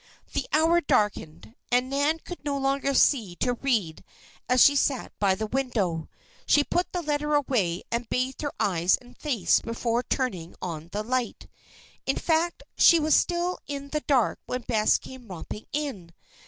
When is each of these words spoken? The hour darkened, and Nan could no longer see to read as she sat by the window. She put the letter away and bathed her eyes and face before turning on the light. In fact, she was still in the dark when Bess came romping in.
The 0.33 0.47
hour 0.51 0.81
darkened, 0.81 1.53
and 1.71 1.87
Nan 1.87 2.17
could 2.21 2.43
no 2.43 2.57
longer 2.57 2.95
see 2.95 3.35
to 3.35 3.53
read 3.53 4.03
as 4.49 4.63
she 4.63 4.75
sat 4.75 5.13
by 5.19 5.35
the 5.35 5.45
window. 5.45 6.09
She 6.47 6.63
put 6.63 6.91
the 6.91 7.03
letter 7.03 7.35
away 7.35 7.83
and 7.91 8.09
bathed 8.09 8.41
her 8.41 8.51
eyes 8.59 8.97
and 8.97 9.15
face 9.15 9.59
before 9.59 10.01
turning 10.01 10.55
on 10.59 10.89
the 10.91 11.03
light. 11.03 11.47
In 12.07 12.15
fact, 12.15 12.63
she 12.75 12.99
was 12.99 13.13
still 13.13 13.59
in 13.67 13.89
the 13.89 14.01
dark 14.07 14.39
when 14.47 14.61
Bess 14.63 14.97
came 14.97 15.27
romping 15.27 15.67
in. 15.71 16.11